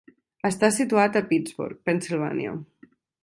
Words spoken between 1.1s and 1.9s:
a Pittsburgh,